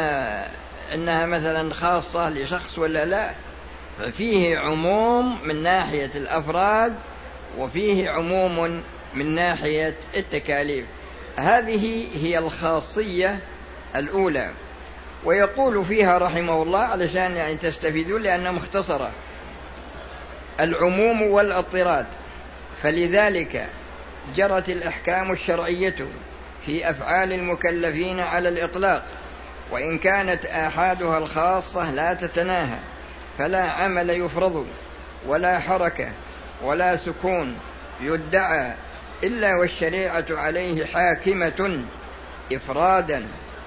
أنها 0.94 1.26
مثلا 1.26 1.74
خاصة 1.74 2.30
لشخص 2.30 2.80
ولا 2.80 3.06
لا. 3.06 3.32
ففيه 4.00 4.58
عموم 4.58 5.48
من 5.48 5.64
ناحية 5.64 6.12
الأفراد 6.16 6.96
وفيه 7.58 8.10
عموم 8.10 8.82
من 9.14 9.36
ناحية 9.36 9.96
التكاليف. 10.16 10.86
هذه 11.38 12.08
هي 12.24 12.38
الخاصية 12.38 13.39
الأولى. 13.96 14.50
ويقول 15.26 15.86
فيها 15.86 16.17
رحمه 16.17 16.63
الله 16.63 16.80
علشان 16.80 17.36
يعني 17.36 17.58
تستفيدون 17.58 18.22
لأنها 18.22 18.52
مختصرة. 18.52 19.12
العموم 20.60 21.22
والاضطراد 21.22 22.06
فلذلك 22.84 23.67
جرت 24.36 24.69
الأحكام 24.69 25.32
الشرعية 25.32 25.96
في 26.65 26.89
أفعال 26.89 27.34
المكلفين 27.34 28.19
على 28.19 28.50
الإطلاق. 28.50 29.06
وإن 29.72 29.98
كانت 29.98 30.46
آحادها 30.46 31.17
الخاصة 31.17 31.91
لا 31.91 32.13
تتناهى. 32.13 32.80
فلا 33.38 33.63
عمل 33.63 34.10
يفرض 34.10 34.67
ولا 35.28 35.60
حركة 35.60 36.10
ولا 36.63 36.96
سكون 36.96 37.56
يدعى 38.02 38.74
إلا 39.24 39.56
والشريعة 39.56 40.26
عليه 40.30 40.86
حاكمة 40.86 41.84
إفرادا 42.54 43.26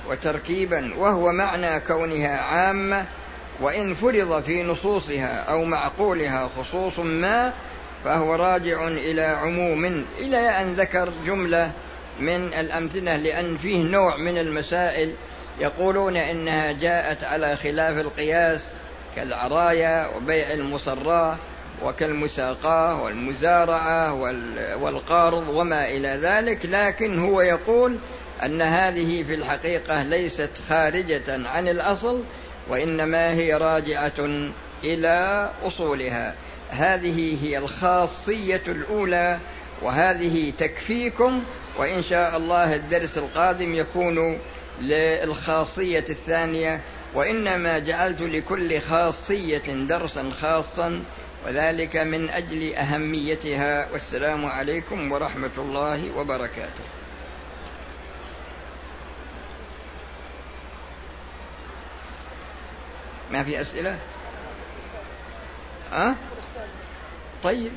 وتركيبا 0.08 0.94
وهو 0.96 1.32
معنى 1.32 1.80
كونها 1.80 2.38
عامة 2.38 3.04
وإن 3.60 3.94
فرض 3.94 4.42
في 4.42 4.62
نصوصها 4.62 5.44
أو 5.48 5.64
معقولها 5.64 6.50
خصوص 6.58 6.98
ما 6.98 7.52
فهو 8.04 8.34
راجع 8.34 8.88
إلى 8.88 9.22
عموم. 9.22 10.04
إلى 10.18 10.38
أن 10.38 10.74
ذكر 10.74 11.08
جملة 11.26 11.70
من 12.20 12.54
الأمثلة 12.54 13.16
لأن 13.16 13.56
فيه 13.56 13.82
نوع 13.82 14.16
من 14.16 14.38
المسائل 14.38 15.14
يقولون 15.60 16.16
إنها 16.16 16.72
جاءت 16.72 17.24
على 17.24 17.56
خلاف 17.56 17.98
القياس 17.98 18.64
كالعرايا 19.16 20.16
وبيع 20.16 20.52
المصراة 20.52 21.36
وكالمساقاة 21.84 23.02
والمزارعة 23.02 24.12
والقارض 24.80 25.48
وما 25.48 25.88
إلى 25.88 26.08
ذلك 26.08 26.66
لكن 26.66 27.18
هو 27.18 27.40
يقول 27.40 27.96
أن 28.42 28.62
هذه 28.62 29.22
في 29.22 29.34
الحقيقة 29.34 30.02
ليست 30.02 30.50
خارجة 30.68 31.48
عن 31.48 31.68
الأصل 31.68 32.22
وإنما 32.68 33.32
هي 33.32 33.54
راجعة 33.54 34.50
إلى 34.84 35.50
أصولها. 35.62 36.34
هذه 36.70 37.44
هي 37.44 37.58
الخاصية 37.58 38.62
الأولى 38.68 39.38
وهذه 39.82 40.52
تكفيكم 40.58 41.42
وإن 41.78 42.02
شاء 42.02 42.36
الله 42.36 42.74
الدرس 42.74 43.18
القادم 43.18 43.74
يكون 43.74 44.38
للخاصية 44.80 46.04
الثانية. 46.08 46.80
وإنما 47.14 47.78
جعلت 47.78 48.22
لكل 48.22 48.80
خاصية 48.80 49.72
درسا 49.88 50.30
خاصا 50.40 51.00
وذلك 51.46 51.96
من 51.96 52.30
أجل 52.30 52.74
أهميتها 52.74 53.88
والسلام 53.92 54.46
عليكم 54.46 55.12
ورحمة 55.12 55.50
الله 55.58 56.10
وبركاته. 56.16 56.84
ما 63.30 63.42
في 63.42 63.60
أسئلة؟ 63.60 63.98
أه؟ 65.92 66.14
طيب. 67.42 67.72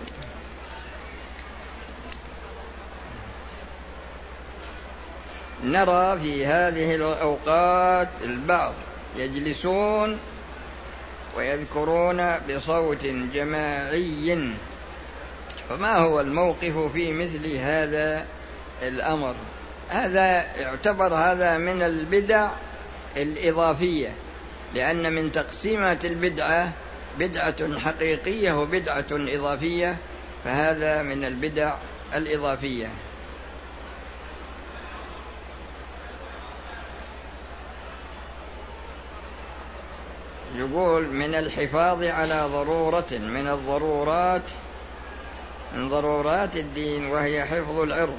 نرى 5.63 6.19
في 6.19 6.45
هذه 6.45 6.95
الأوقات 6.95 8.10
البعض 8.21 8.73
يجلسون 9.15 10.19
ويذكرون 11.38 12.36
بصوت 12.50 13.06
جماعي. 13.06 14.54
فما 15.70 15.98
هو 15.98 16.20
الموقف 16.20 16.78
في 16.94 17.13
مثل 17.13 17.56
هذا 17.56 18.26
الأمر؟ 18.82 19.36
هذا 19.89 20.56
يعتبر 20.62 21.13
هذا 21.13 21.58
من 21.58 21.82
البدع 21.82 22.50
الإضافية 23.18 24.10
لأن 24.74 25.13
من 25.13 25.32
تقسيمات 25.32 26.06
البدعة 26.06 26.72
بدعة 27.20 27.80
حقيقية 27.80 28.54
وبدعة 28.54 29.06
إضافية 29.12 29.98
فهذا 30.46 31.02
من 31.02 31.26
البدع 31.26 31.74
الإضافية. 32.15 32.88
يقول 40.60 41.08
من 41.08 41.36
الحفاظ 41.36 42.04
على 42.04 42.50
ضرورة 42.52 43.08
من 43.12 43.48
الضرورات 43.48 44.41
من 45.76 45.89
ضرورات 45.89 46.56
الدين 46.56 47.06
وهي 47.06 47.45
حفظ 47.45 47.80
العرض. 47.80 48.17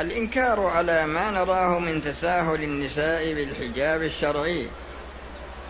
الإنكار 0.00 0.60
على 0.60 1.06
ما 1.06 1.30
نراه 1.30 1.78
من 1.78 2.02
تساهل 2.02 2.62
النساء 2.62 3.34
بالحجاب 3.34 4.02
الشرعي. 4.02 4.66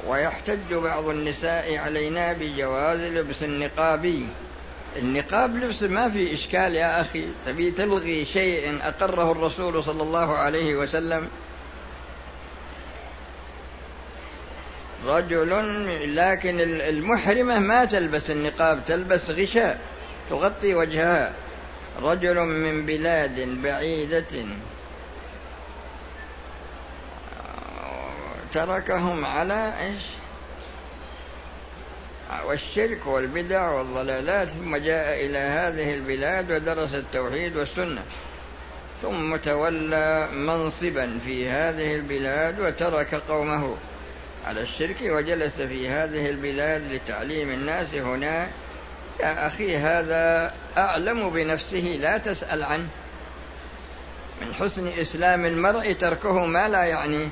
ويحتج 0.06 0.74
بعض 0.74 1.04
النساء 1.08 1.76
علينا 1.76 2.32
بجواز 2.32 3.00
لبس 3.00 3.42
النقابي 3.42 4.26
النقاب 4.96 5.56
لبس 5.56 5.82
ما 5.82 6.10
في 6.10 6.34
إشكال 6.34 6.74
يا 6.74 7.00
أخي. 7.00 7.24
تبي 7.46 7.70
تلغي 7.70 8.24
شيء 8.24 8.78
أقره 8.82 9.32
الرسول 9.32 9.84
صلى 9.84 10.02
الله 10.02 10.36
عليه 10.36 10.76
وسلم؟ 10.76 11.28
رجل 15.06 15.50
لكن 16.16 16.60
المحرمة 16.60 17.58
ما 17.58 17.84
تلبس 17.84 18.30
النقاب 18.30 18.84
تلبس 18.86 19.30
غشاء 19.30 19.80
تغطي 20.30 20.74
وجهها. 20.74 21.32
رجل 22.02 22.38
من 22.40 22.86
بلاد 22.86 23.62
بعيدة 23.62 24.46
تركهم 28.52 29.24
على 29.24 29.72
إيش؟ 29.80 30.02
والشرك 32.46 33.06
والبدع 33.06 33.70
والضلالات. 33.70 34.48
ثم 34.48 34.76
جاء 34.76 35.26
إلى 35.26 35.38
هذه 35.38 35.94
البلاد 35.94 36.52
ودرس 36.52 36.94
التوحيد 36.94 37.56
والسنة. 37.56 38.02
ثم 39.02 39.36
تولى 39.36 40.28
منصبا 40.32 41.18
في 41.24 41.48
هذه 41.48 41.94
البلاد 41.94 42.60
وترك 42.60 43.14
قومه. 43.14 43.76
على 44.48 44.60
الشرك 44.60 44.96
وجلس 45.02 45.60
في 45.60 45.88
هذه 45.88 46.30
البلاد 46.30 46.92
لتعليم 46.92 47.50
الناس 47.50 47.94
هنا. 47.94 48.48
يا 49.20 49.46
أخي 49.46 49.76
هذا 49.76 50.54
أعلم 50.78 51.30
بنفسه 51.30 51.98
لا 52.00 52.18
تسأل 52.18 52.62
عنه. 52.62 52.88
من 54.40 54.54
حسن 54.54 54.88
إسلام 54.88 55.46
المرء 55.46 55.92
تركه 55.92 56.46
ما 56.46 56.68
لا 56.68 56.84
يعنيه 56.84 57.28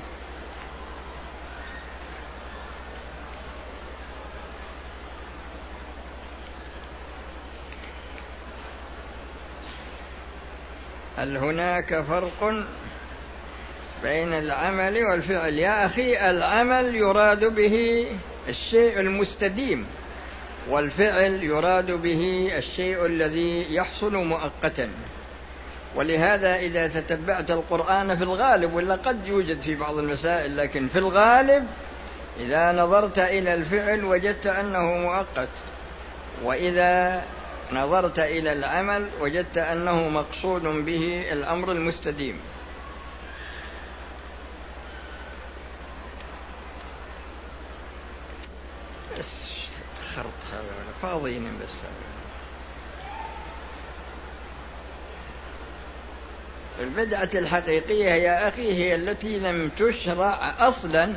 هل 11.17 11.37
هناك 11.37 12.01
فرق 12.01 12.65
بين 14.03 14.33
العمل 14.33 15.03
والفعل. 15.03 15.53
يا 15.53 15.85
أخي 15.85 16.29
العمل 16.29 16.95
يراد 16.95 17.43
به 17.55 18.07
الشيء 18.49 18.99
المستديم 18.99 19.85
والفعل 20.69 21.43
يراد 21.43 21.91
به 21.91 22.51
الشيء 22.57 23.05
الذي 23.05 23.75
يحصل 23.75 24.15
مؤقتا. 24.15 24.89
ولهذا 25.95 26.55
إذا 26.55 26.87
تتبعت 26.87 27.51
القرآن 27.51 28.17
في 28.17 28.23
الغالب 28.23 28.73
ولا 28.73 28.95
قد 28.95 29.27
يوجد 29.27 29.61
في 29.61 29.75
بعض 29.75 29.97
المسائل 29.97 30.57
لكن 30.57 30.87
في 30.87 30.99
الغالب 30.99 31.67
إذا 32.39 32.71
نظرت 32.71 33.19
إلى 33.19 33.53
الفعل 33.53 34.05
وجدت 34.05 34.47
أنه 34.47 34.81
مؤقت. 34.81 35.49
وإذا 36.43 37.23
نظرت 37.71 38.19
إلى 38.19 38.53
العمل 38.53 39.09
وجدت 39.21 39.57
أنه 39.57 40.09
مقصود 40.09 40.61
به 40.61 41.25
الأمر 41.31 41.71
المستديم 41.71 42.39
خرط 50.15 50.33
هذا 50.53 50.86
فاضيين 51.01 51.57
بس. 51.63 51.73
البدعة 56.79 57.29
الحقيقية 57.35 58.09
يا 58.09 58.47
أخي 58.47 58.73
هي 58.73 58.95
التي 58.95 59.39
لم 59.39 59.69
تشرع 59.79 60.55
أصلا. 60.67 61.15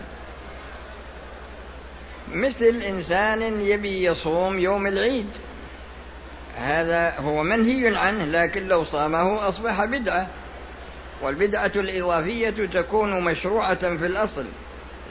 مثل 2.29 2.83
إنسان 2.89 3.61
يبي 3.61 4.05
يصوم 4.05 4.59
يوم 4.59 4.87
العيد. 4.87 5.29
هذا 6.57 7.19
هو 7.19 7.43
منهي 7.43 7.97
عنه 7.97 8.25
لكن 8.25 8.69
لو 8.69 8.85
صامه 8.85 9.49
أصبح 9.49 9.85
بدعة. 9.85 10.29
والبدعة 11.23 11.73
الإضافية 11.77 12.51
تكون 12.51 13.25
مشروعة 13.25 13.97
في 13.97 14.07
الأصل 14.07 14.47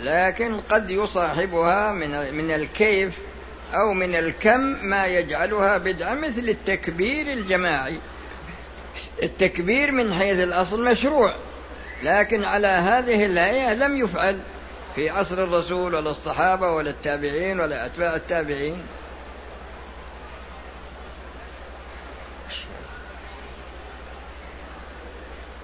لكن 0.04 0.60
قد 0.60 0.90
يصاحبها 0.90 1.92
من 1.92 2.36
من 2.36 2.52
الكيف 2.52 3.18
أو 3.74 3.94
من 3.94 4.16
الكم 4.16 4.60
ما 4.82 5.06
يجعلها 5.06 5.78
بدعة 5.78 6.14
مثل 6.14 6.50
التكبير 6.50 7.34
الجماعي. 7.34 8.00
التكبير 9.24 9.92
من 9.92 10.14
حيث 10.14 10.40
الأصل 10.40 10.84
مشروع 10.84 11.36
لكن 12.04 12.44
على 12.44 12.68
هذه 12.68 13.26
الهيئة 13.26 13.74
لم 13.74 13.98
يفعل 13.98 14.40
في 14.96 15.10
عصر 15.10 15.44
الرسول 15.44 15.96
ولا 15.96 16.10
الصحابة 16.10 16.68
ولا 16.70 16.90
التابعين 16.90 17.60
ولا 17.60 17.86
أتباع 17.86 18.16
التابعين. 18.16 18.82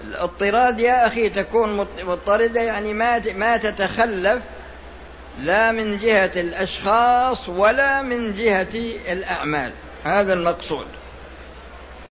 الاضطراد 0.04 0.80
يا 0.80 1.06
أخي 1.06 1.28
تكون 1.28 1.76
مضطردة 2.02 2.60
يعني 2.60 2.94
ما 2.94 3.22
ما 3.34 3.56
تتخلف 3.56 4.42
لا 5.44 5.72
من 5.72 5.98
جهة 5.98 6.32
الأشخاص 6.36 7.48
ولا 7.48 8.02
من 8.02 8.32
جهة 8.32 8.74
الأعمال. 9.12 9.72
هذا 10.04 10.32
المقصود. 10.32 10.86